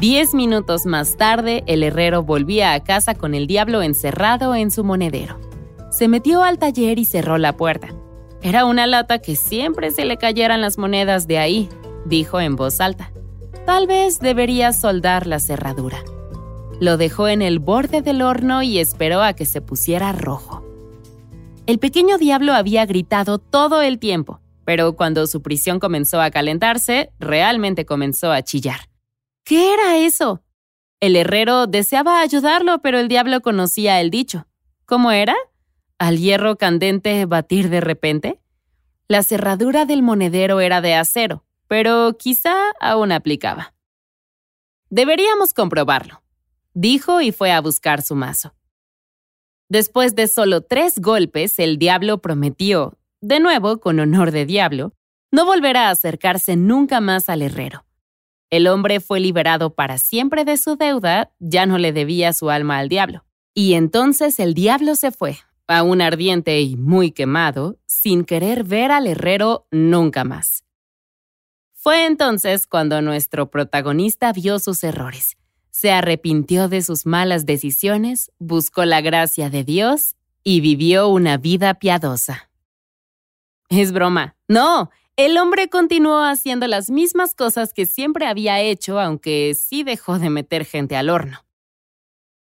Diez 0.00 0.34
minutos 0.34 0.86
más 0.86 1.16
tarde, 1.16 1.62
el 1.68 1.84
herrero 1.84 2.24
volvía 2.24 2.74
a 2.74 2.82
casa 2.82 3.14
con 3.14 3.32
el 3.32 3.46
diablo 3.46 3.80
encerrado 3.80 4.56
en 4.56 4.72
su 4.72 4.82
monedero. 4.82 5.38
Se 5.92 6.08
metió 6.08 6.42
al 6.42 6.58
taller 6.58 6.98
y 6.98 7.04
cerró 7.04 7.38
la 7.38 7.56
puerta. 7.56 7.94
Era 8.42 8.64
una 8.64 8.88
lata 8.88 9.20
que 9.20 9.36
siempre 9.36 9.92
se 9.92 10.04
le 10.04 10.16
cayeran 10.16 10.60
las 10.60 10.78
monedas 10.78 11.28
de 11.28 11.38
ahí, 11.38 11.68
dijo 12.06 12.40
en 12.40 12.56
voz 12.56 12.80
alta. 12.80 13.12
Tal 13.64 13.86
vez 13.86 14.18
debería 14.18 14.72
soldar 14.72 15.28
la 15.28 15.38
cerradura. 15.38 15.98
Lo 16.80 16.96
dejó 16.96 17.28
en 17.28 17.42
el 17.42 17.58
borde 17.58 18.02
del 18.02 18.22
horno 18.22 18.62
y 18.62 18.78
esperó 18.78 19.22
a 19.22 19.34
que 19.34 19.46
se 19.46 19.60
pusiera 19.60 20.12
rojo. 20.12 20.64
El 21.66 21.78
pequeño 21.78 22.18
diablo 22.18 22.54
había 22.54 22.86
gritado 22.86 23.38
todo 23.38 23.82
el 23.82 23.98
tiempo, 23.98 24.40
pero 24.64 24.96
cuando 24.96 25.26
su 25.26 25.42
prisión 25.42 25.78
comenzó 25.78 26.20
a 26.20 26.30
calentarse, 26.30 27.12
realmente 27.20 27.86
comenzó 27.86 28.32
a 28.32 28.42
chillar. 28.42 28.88
¿Qué 29.44 29.72
era 29.72 29.98
eso? 29.98 30.42
El 31.00 31.16
herrero 31.16 31.66
deseaba 31.66 32.20
ayudarlo, 32.20 32.80
pero 32.80 32.98
el 32.98 33.08
diablo 33.08 33.40
conocía 33.42 34.00
el 34.00 34.10
dicho. 34.10 34.46
¿Cómo 34.86 35.10
era? 35.12 35.36
¿Al 35.98 36.18
hierro 36.18 36.56
candente 36.56 37.26
batir 37.26 37.68
de 37.70 37.80
repente? 37.80 38.40
La 39.08 39.22
cerradura 39.22 39.84
del 39.84 40.02
monedero 40.02 40.60
era 40.60 40.80
de 40.80 40.94
acero, 40.94 41.44
pero 41.68 42.16
quizá 42.18 42.54
aún 42.80 43.12
aplicaba. 43.12 43.74
Deberíamos 44.90 45.54
comprobarlo 45.54 46.21
dijo 46.74 47.20
y 47.20 47.32
fue 47.32 47.52
a 47.52 47.60
buscar 47.60 48.02
su 48.02 48.14
mazo. 48.14 48.54
Después 49.68 50.14
de 50.14 50.28
solo 50.28 50.60
tres 50.60 50.98
golpes, 50.98 51.58
el 51.58 51.78
diablo 51.78 52.18
prometió, 52.18 52.98
de 53.20 53.40
nuevo 53.40 53.80
con 53.80 54.00
honor 54.00 54.30
de 54.30 54.44
diablo, 54.44 54.92
no 55.30 55.46
volver 55.46 55.78
a 55.78 55.88
acercarse 55.88 56.56
nunca 56.56 57.00
más 57.00 57.28
al 57.28 57.40
herrero. 57.40 57.86
El 58.50 58.66
hombre 58.66 59.00
fue 59.00 59.18
liberado 59.18 59.74
para 59.74 59.96
siempre 59.96 60.44
de 60.44 60.58
su 60.58 60.76
deuda, 60.76 61.32
ya 61.38 61.64
no 61.64 61.78
le 61.78 61.92
debía 61.92 62.34
su 62.34 62.50
alma 62.50 62.78
al 62.78 62.90
diablo. 62.90 63.24
Y 63.54 63.72
entonces 63.74 64.38
el 64.40 64.52
diablo 64.52 64.94
se 64.94 65.10
fue, 65.10 65.38
aún 65.66 66.02
ardiente 66.02 66.60
y 66.60 66.76
muy 66.76 67.12
quemado, 67.12 67.78
sin 67.86 68.24
querer 68.24 68.64
ver 68.64 68.90
al 68.90 69.06
herrero 69.06 69.66
nunca 69.70 70.24
más. 70.24 70.64
Fue 71.72 72.04
entonces 72.04 72.66
cuando 72.66 73.00
nuestro 73.00 73.50
protagonista 73.50 74.32
vio 74.34 74.58
sus 74.58 74.84
errores 74.84 75.38
se 75.82 75.90
arrepintió 75.90 76.68
de 76.68 76.80
sus 76.80 77.06
malas 77.06 77.44
decisiones, 77.44 78.30
buscó 78.38 78.84
la 78.84 79.00
gracia 79.00 79.50
de 79.50 79.64
Dios 79.64 80.14
y 80.44 80.60
vivió 80.60 81.08
una 81.08 81.38
vida 81.38 81.74
piadosa. 81.74 82.48
Es 83.68 83.90
broma. 83.90 84.36
No, 84.46 84.90
el 85.16 85.36
hombre 85.38 85.68
continuó 85.68 86.20
haciendo 86.22 86.68
las 86.68 86.88
mismas 86.88 87.34
cosas 87.34 87.74
que 87.74 87.86
siempre 87.86 88.28
había 88.28 88.60
hecho, 88.60 89.00
aunque 89.00 89.56
sí 89.60 89.82
dejó 89.82 90.20
de 90.20 90.30
meter 90.30 90.64
gente 90.64 90.94
al 90.94 91.10
horno. 91.10 91.44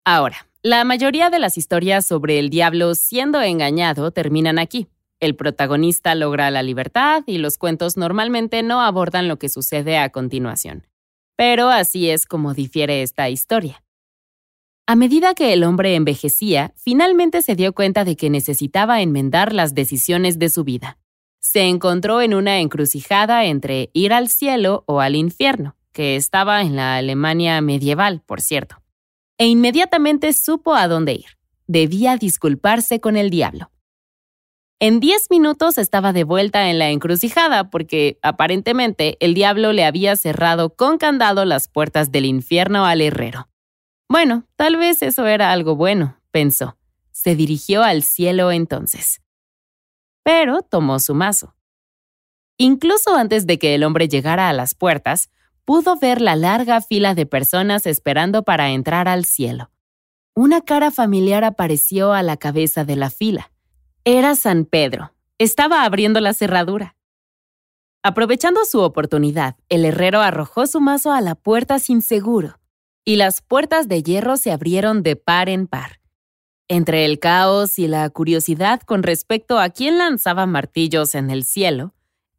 Ahora, 0.03 0.49
la 0.63 0.85
mayoría 0.85 1.29
de 1.29 1.39
las 1.39 1.59
historias 1.59 2.07
sobre 2.07 2.39
el 2.39 2.49
diablo 2.49 2.95
siendo 2.95 3.43
engañado 3.43 4.13
terminan 4.13 4.59
aquí. 4.59 4.89
El 5.21 5.37
protagonista 5.37 6.15
logra 6.15 6.51
la 6.51 6.63
libertad 6.63 7.23
y 7.27 7.37
los 7.37 7.59
cuentos 7.59 7.99
normalmente 7.99 8.63
no 8.63 8.81
abordan 8.81 9.29
lo 9.29 9.39
que 9.39 9.51
sucede 9.51 9.99
a 9.99 10.09
continuación. 10.09 10.87
Pero 11.37 11.69
así 11.69 12.11
es 12.11 12.27
como 12.27 12.55
difiere 12.55 13.03
esta 13.03 13.29
historia. 13.29 13.85
A 14.87 14.97
medida 14.97 15.35
que 15.35 15.53
el 15.53 15.65
hombre 15.65 15.95
envejecía, 15.95 16.73
finalmente 16.77 17.43
se 17.43 17.55
dio 17.55 17.73
cuenta 17.73 18.05
de 18.05 18.17
que 18.17 18.31
necesitaba 18.31 19.03
enmendar 19.03 19.53
las 19.53 19.75
decisiones 19.75 20.39
de 20.39 20.49
su 20.49 20.65
vida. 20.65 20.99
Se 21.41 21.63
encontró 21.63 22.23
en 22.23 22.35
una 22.35 22.61
encrucijada 22.61 23.45
entre 23.45 23.91
ir 23.93 24.13
al 24.13 24.29
cielo 24.29 24.85
o 24.87 25.01
al 25.01 25.17
infierno, 25.17 25.77
que 25.93 26.17
estaba 26.17 26.63
en 26.63 26.77
la 26.77 26.97
Alemania 26.97 27.61
medieval, 27.61 28.23
por 28.27 28.41
cierto 28.41 28.83
e 29.39 29.47
inmediatamente 29.47 30.33
supo 30.33 30.75
a 30.75 30.89
dónde 30.89 31.13
ir. 31.15 31.27
Debía 31.67 32.17
disculparse 32.17 33.01
con 33.01 33.17
el 33.17 33.31
diablo. 33.31 33.71
En 34.79 35.01
diez 35.01 35.29
minutos 35.31 35.79
estaba 35.79 36.13
de 36.13 36.25
vuelta 36.25 36.69
en 36.69 36.79
la 36.79 36.91
encrucijada 36.91 37.71
porque, 37.71 38.19
aparentemente, 38.21 39.17
el 39.21 39.33
diablo 39.33 39.73
le 39.73 39.87
había 39.87 40.17
cerrado 40.17 40.69
con 40.77 40.99
candado 40.99 41.47
las 41.47 41.69
puertas 41.69 42.13
del 42.13 42.27
infierno 42.27 42.85
al 42.85 43.01
herrero. 43.01 43.49
Bueno, 44.07 44.47
tal 44.55 44.77
vez 44.77 45.01
eso 45.01 45.27
era 45.27 45.51
algo 45.51 45.77
bueno, 45.77 46.21
pensó. 46.31 46.77
Se 47.11 47.35
dirigió 47.35 47.83
al 47.83 48.03
cielo 48.03 48.53
entonces. 48.53 49.23
Pero 50.23 50.61
tomó 50.61 50.99
su 50.99 51.15
mazo. 51.15 51.55
Incluso 52.59 53.17
antes 53.17 53.47
de 53.47 53.59
que 53.59 53.75
el 53.75 53.83
hombre 53.83 54.09
llegara 54.09 54.51
a 54.51 54.53
las 54.53 54.75
puertas, 54.75 55.31
pudo 55.65 55.97
ver 55.97 56.21
la 56.21 56.37
larga 56.37 56.83
fila 56.83 57.15
de 57.15 57.25
personas 57.25 57.87
esperando 57.87 58.43
para 58.43 58.69
entrar 58.71 59.09
al 59.09 59.25
cielo. 59.25 59.71
Una 60.35 60.61
cara 60.61 60.91
familiar 60.91 61.45
apareció 61.45 62.13
a 62.13 62.23
la 62.23 62.37
cabeza 62.37 62.85
de 62.85 62.97
la 62.97 63.09
fila. 63.09 63.53
Era 64.09 64.37
San 64.37 64.67
Pedro. 64.67 65.13
Estaba 65.37 65.83
abriendo 65.83 66.21
la 66.21 66.33
cerradura. 66.33 66.95
Aprovechando 68.05 68.65
su 68.65 68.81
oportunidad, 68.81 69.57
el 69.69 69.85
herrero 69.85 70.21
arrojó 70.21 70.69
su 70.69 70.81
mazo 70.81 71.11
a 71.11 71.21
la 71.21 71.35
puerta 71.35 71.81
sin 71.81 72.03
seguro, 72.03 72.61
y 73.05 73.17
las 73.17 73.41
puertas 73.41 73.89
de 73.89 74.05
hierro 74.05 74.37
se 74.37 74.53
abrieron 74.53 75.03
de 75.03 75.17
par 75.17 75.49
en 75.49 75.67
par. 75.67 75.99
Entre 76.69 77.05
el 77.05 77.19
caos 77.19 77.81
y 77.81 77.89
la 77.89 78.09
curiosidad 78.09 78.81
con 78.83 79.03
respecto 79.03 79.59
a 79.59 79.71
quién 79.71 79.99
lanzaba 79.99 80.47
martillos 80.47 81.17
en 81.17 81.29
el 81.29 81.43
cielo, 81.43 81.93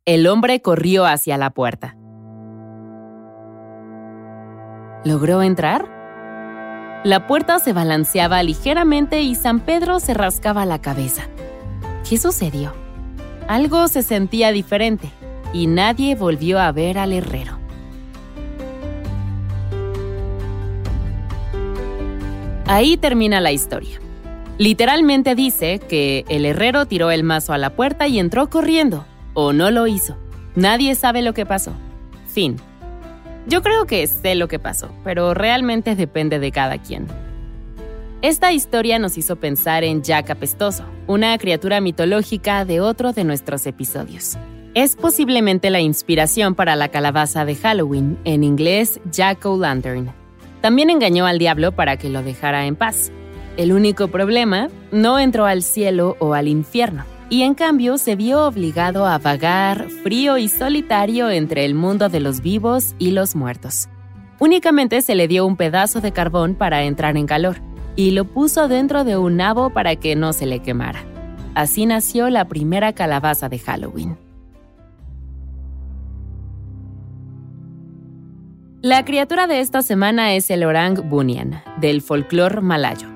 el 0.06 0.26
hombre 0.28 0.62
corrió 0.62 1.06
hacia 1.06 1.38
la 1.38 1.50
puerta. 1.50 1.98
¿Logró 5.04 5.44
entrar? 5.44 7.02
La 7.04 7.28
puerta 7.28 7.60
se 7.60 7.74
balanceaba 7.74 8.42
ligeramente 8.42 9.20
y 9.20 9.36
San 9.36 9.60
Pedro 9.60 10.00
se 10.00 10.14
rascaba 10.14 10.66
la 10.66 10.80
cabeza. 10.80 11.28
¿Qué 12.10 12.18
sucedió? 12.18 12.74
Algo 13.50 13.88
se 13.90 14.02
sentía 14.02 14.54
diferente 14.54 15.12
y 15.52 15.68
nadie 15.68 16.16
volvió 16.16 16.58
a 16.60 16.72
ver 16.72 16.98
al 16.98 17.12
herrero. 17.12 17.60
Ahí 22.66 22.96
termina 22.96 23.42
la 23.42 23.52
historia. 23.52 24.00
Literalmente 24.58 25.36
dice 25.36 25.80
que 25.80 26.24
el 26.30 26.46
herrero 26.46 26.86
tiró 26.86 27.12
el 27.12 27.24
mazo 27.24 27.52
a 27.52 27.58
la 27.58 27.72
puerta 27.72 28.08
y 28.08 28.20
entró 28.20 28.50
corriendo, 28.50 29.06
o 29.34 29.52
no 29.52 29.70
lo 29.70 29.86
hizo. 29.86 30.18
Nadie 30.56 30.96
sabe 30.96 31.22
lo 31.22 31.34
que 31.34 31.46
pasó. 31.46 31.74
Fin. 32.28 32.56
Yo 33.48 33.62
creo 33.62 33.86
que 33.86 34.08
sé 34.08 34.36
lo 34.36 34.48
que 34.48 34.60
pasó, 34.60 34.90
pero 35.04 35.34
realmente 35.34 35.96
depende 35.96 36.40
de 36.40 36.52
cada 36.52 36.78
quien. 36.78 37.08
Esta 38.24 38.52
historia 38.52 38.98
nos 38.98 39.16
hizo 39.20 39.36
pensar 39.36 39.84
en 39.84 40.02
Jack 40.02 40.32
Apestoso, 40.32 40.84
una 41.06 41.38
criatura 41.38 41.82
mitológica 41.82 42.66
de 42.66 42.82
otro 42.82 43.14
de 43.14 43.24
nuestros 43.24 43.68
episodios. 43.68 44.40
Es 44.74 44.96
posiblemente 44.96 45.70
la 45.70 45.82
inspiración 45.82 46.56
para 46.56 46.76
la 46.76 46.90
calabaza 46.90 47.46
de 47.46 47.56
Halloween, 47.56 48.18
en 48.24 48.44
inglés 48.44 49.00
Jack 49.12 49.46
O'Lantern. 49.46 50.12
También 50.62 50.90
engañó 50.90 51.28
al 51.28 51.38
diablo 51.38 51.74
para 51.74 51.98
que 51.98 52.10
lo 52.10 52.24
dejara 52.24 52.66
en 52.66 52.76
paz. 52.76 53.12
El 53.56 53.72
único 53.72 54.08
problema, 54.08 54.70
no 54.92 55.20
entró 55.20 55.46
al 55.46 55.62
cielo 55.62 56.18
o 56.20 56.34
al 56.34 56.48
infierno 56.48 57.06
y 57.30 57.44
en 57.44 57.54
cambio 57.54 58.00
se 58.00 58.16
vio 58.16 58.48
obligado 58.48 59.06
a 59.06 59.20
vagar 59.20 59.90
frío 60.02 60.40
y 60.40 60.50
solitario 60.50 61.30
entre 61.30 61.66
el 61.66 61.76
mundo 61.76 62.10
de 62.10 62.20
los 62.20 62.42
vivos 62.42 62.96
y 62.98 63.12
los 63.12 63.36
muertos. 63.36 63.90
Únicamente 64.40 65.04
se 65.04 65.14
le 65.14 65.28
dio 65.28 65.46
un 65.46 65.56
pedazo 65.56 66.02
de 66.02 66.14
carbón 66.14 66.56
para 66.56 66.84
entrar 66.84 67.16
en 67.16 67.28
calor 67.28 67.67
y 67.98 68.12
lo 68.12 68.24
puso 68.24 68.70
dentro 68.70 69.04
de 69.04 69.18
un 69.18 69.36
nabo 69.36 69.72
para 69.72 69.98
que 69.98 70.16
no 70.16 70.32
se 70.32 70.46
le 70.46 70.62
quemara. 70.62 71.04
Así 71.56 71.86
nació 71.86 72.30
la 72.30 72.48
primera 72.48 72.94
calabaza 72.94 73.50
de 73.50 73.60
Halloween. 73.60 74.18
La 78.84 79.04
criatura 79.04 79.48
de 79.48 79.60
esta 79.60 79.82
semana 79.82 80.36
es 80.36 80.52
el 80.52 80.64
orang 80.64 81.10
bunian, 81.10 81.64
del 81.82 82.02
folclore 82.02 82.62
malayo. 82.62 83.08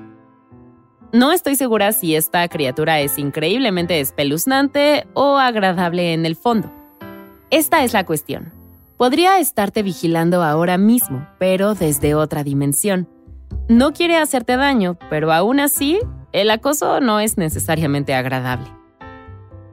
No 1.12 1.30
estoy 1.30 1.54
segura 1.54 1.92
si 1.92 2.16
esta 2.16 2.46
criatura 2.48 2.98
es 3.00 3.16
increíblemente 3.18 4.00
espeluznante 4.00 5.06
o 5.14 5.36
agradable 5.36 6.12
en 6.12 6.26
el 6.26 6.34
fondo. 6.34 6.72
Esta 7.50 7.84
es 7.84 7.92
la 7.92 8.04
cuestión. 8.04 8.52
Podría 8.96 9.38
estarte 9.38 9.84
vigilando 9.84 10.42
ahora 10.42 10.78
mismo, 10.78 11.28
pero 11.38 11.74
desde 11.74 12.14
otra 12.16 12.42
dimensión. 12.42 13.08
No 13.72 13.94
quiere 13.94 14.18
hacerte 14.18 14.58
daño, 14.58 14.98
pero 15.08 15.32
aún 15.32 15.58
así, 15.58 15.98
el 16.32 16.50
acoso 16.50 17.00
no 17.00 17.20
es 17.20 17.38
necesariamente 17.38 18.12
agradable. 18.12 18.66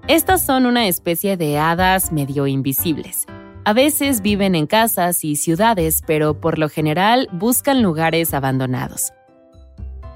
Estas 0.08 0.46
son 0.46 0.66
una 0.66 0.88
especie 0.88 1.36
de 1.36 1.58
hadas 1.58 2.14
medio 2.14 2.48
invisibles. 2.48 3.26
A 3.66 3.74
veces 3.74 4.22
viven 4.22 4.56
en 4.56 4.68
casas 4.68 5.26
y 5.26 5.36
ciudades, 5.36 6.02
pero 6.08 6.40
por 6.40 6.60
lo 6.60 6.70
general 6.70 7.28
buscan 7.34 7.84
lugares 7.84 8.34
abandonados. 8.34 9.12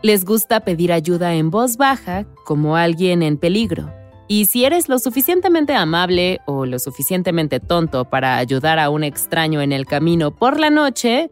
Les 0.02 0.24
gusta 0.24 0.62
pedir 0.62 0.94
ayuda 0.94 1.34
en 1.34 1.52
voz 1.52 1.76
baja, 1.76 2.24
como 2.46 2.78
alguien 2.78 3.22
en 3.22 3.38
peligro. 3.38 3.94
Y 4.30 4.46
si 4.46 4.64
eres 4.64 4.88
lo 4.88 4.98
suficientemente 4.98 5.76
amable 5.76 6.40
o 6.46 6.66
lo 6.66 6.80
suficientemente 6.80 7.60
tonto 7.60 8.06
para 8.06 8.38
ayudar 8.38 8.80
a 8.80 8.90
un 8.90 9.04
extraño 9.04 9.62
en 9.62 9.74
el 9.74 9.86
camino 9.86 10.34
por 10.34 10.58
la 10.58 10.70
noche, 10.70 11.32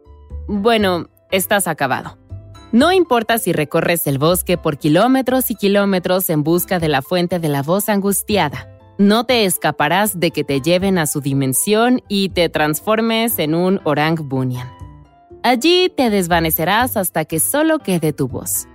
bueno, 0.50 1.08
estás 1.32 1.68
acabado. 1.68 2.21
No 2.72 2.94
importa 2.94 3.38
si 3.38 3.52
recorres 3.52 4.08
el 4.08 4.18
bosque 4.18 4.58
por 4.58 4.78
kilómetros 4.78 5.52
y 5.52 5.56
kilómetros 5.56 6.30
en 6.30 6.42
busca 6.42 6.80
de 6.80 6.88
la 6.88 7.02
fuente 7.02 7.38
de 7.38 7.50
la 7.50 7.64
voz 7.64 7.90
angustiada. 7.90 8.70
No 8.98 9.26
te 9.26 9.44
escaparás 9.44 10.22
de 10.22 10.32
que 10.32 10.46
te 10.46 10.62
lleven 10.62 10.98
a 10.98 11.06
su 11.06 11.20
dimensión 11.20 12.02
y 12.08 12.30
te 12.30 12.48
transformes 12.48 13.40
en 13.40 13.56
un 13.56 13.82
orang 13.84 14.16
bunyan. 14.30 14.70
Allí 15.44 15.92
te 15.96 16.10
desvanecerás 16.10 16.96
hasta 16.96 17.26
que 17.26 17.42
solo 17.42 17.80
quede 17.80 18.14
tu 18.14 18.30
voz. 18.30 18.68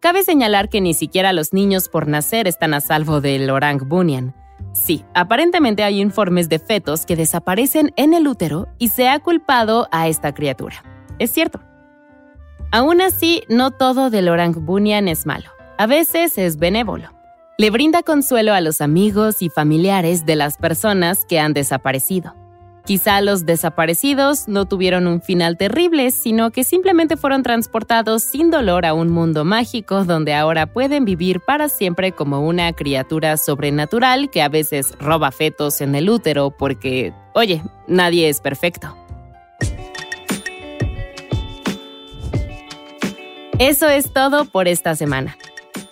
Cabe 0.00 0.22
señalar 0.22 0.68
que 0.68 0.82
ni 0.82 0.92
siquiera 0.92 1.32
los 1.32 1.54
niños 1.54 1.88
por 1.88 2.06
nacer 2.06 2.48
están 2.48 2.74
a 2.74 2.82
salvo 2.82 3.22
del 3.22 3.48
orang 3.48 3.88
bunyan. 3.88 4.34
Sí, 4.74 5.04
aparentemente 5.14 5.84
hay 5.84 6.00
informes 6.00 6.50
de 6.50 6.58
fetos 6.58 7.06
que 7.06 7.16
desaparecen 7.16 7.92
en 7.96 8.12
el 8.12 8.28
útero 8.28 8.68
y 8.78 8.88
se 8.88 9.08
ha 9.08 9.20
culpado 9.20 9.88
a 9.90 10.08
esta 10.08 10.34
criatura. 10.34 10.82
Es 11.18 11.30
cierto. 11.30 11.69
Aún 12.72 13.00
así, 13.00 13.42
no 13.48 13.72
todo 13.72 14.10
del 14.10 14.28
orang 14.28 14.64
bunyan 14.64 15.08
es 15.08 15.26
malo. 15.26 15.50
A 15.76 15.86
veces 15.86 16.38
es 16.38 16.56
benévolo. 16.56 17.08
Le 17.58 17.70
brinda 17.70 18.04
consuelo 18.04 18.54
a 18.54 18.60
los 18.60 18.80
amigos 18.80 19.42
y 19.42 19.50
familiares 19.50 20.24
de 20.24 20.36
las 20.36 20.56
personas 20.56 21.24
que 21.24 21.40
han 21.40 21.52
desaparecido. 21.52 22.34
Quizá 22.84 23.20
los 23.22 23.44
desaparecidos 23.44 24.46
no 24.46 24.66
tuvieron 24.66 25.08
un 25.08 25.20
final 25.20 25.56
terrible, 25.56 26.12
sino 26.12 26.52
que 26.52 26.62
simplemente 26.62 27.16
fueron 27.16 27.42
transportados 27.42 28.22
sin 28.22 28.50
dolor 28.50 28.86
a 28.86 28.94
un 28.94 29.10
mundo 29.10 29.44
mágico 29.44 30.04
donde 30.04 30.34
ahora 30.34 30.66
pueden 30.66 31.04
vivir 31.04 31.40
para 31.40 31.68
siempre 31.68 32.12
como 32.12 32.40
una 32.40 32.72
criatura 32.72 33.36
sobrenatural 33.36 34.30
que 34.30 34.42
a 34.42 34.48
veces 34.48 34.94
roba 35.00 35.32
fetos 35.32 35.80
en 35.80 35.96
el 35.96 36.08
útero 36.08 36.52
porque, 36.52 37.12
oye, 37.34 37.62
nadie 37.88 38.28
es 38.28 38.40
perfecto. 38.40 38.96
Eso 43.60 43.90
es 43.90 44.10
todo 44.10 44.46
por 44.46 44.68
esta 44.68 44.96
semana. 44.96 45.36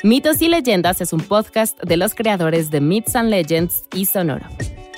Mitos 0.02 0.40
y 0.40 0.48
Leyendas 0.48 1.02
es 1.02 1.12
un 1.12 1.20
podcast 1.20 1.78
de 1.82 1.98
los 1.98 2.14
creadores 2.14 2.70
de 2.70 2.80
Myths 2.80 3.14
and 3.14 3.28
Legends 3.28 3.84
y 3.94 4.06
Sonoro. 4.06 4.46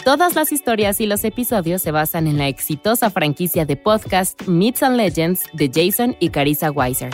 Todas 0.04 0.36
las 0.36 0.52
historias 0.52 1.00
y 1.00 1.06
los 1.06 1.24
episodios 1.24 1.82
se 1.82 1.90
basan 1.90 2.28
en 2.28 2.38
la 2.38 2.46
exitosa 2.46 3.10
franquicia 3.10 3.66
de 3.66 3.74
podcast 3.74 4.46
Myths 4.46 4.84
and 4.84 4.96
Legends 4.96 5.42
de 5.52 5.68
Jason 5.68 6.14
y 6.20 6.28
Carissa 6.28 6.70
Weiser. 6.70 7.10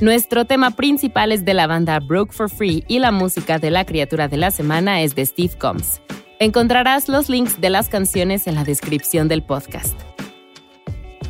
Nuestro 0.00 0.44
tema 0.44 0.70
principal 0.70 1.32
es 1.32 1.44
de 1.44 1.54
la 1.54 1.66
banda 1.66 1.98
Broke 1.98 2.32
for 2.32 2.48
Free 2.48 2.84
y 2.86 3.00
la 3.00 3.10
música 3.10 3.58
de 3.58 3.72
la 3.72 3.84
criatura 3.86 4.28
de 4.28 4.36
la 4.36 4.52
semana 4.52 5.02
es 5.02 5.16
de 5.16 5.26
Steve 5.26 5.58
Combs. 5.58 6.00
Encontrarás 6.38 7.08
los 7.08 7.28
links 7.28 7.60
de 7.60 7.70
las 7.70 7.88
canciones 7.88 8.46
en 8.46 8.54
la 8.54 8.62
descripción 8.62 9.26
del 9.26 9.42
podcast. 9.42 10.00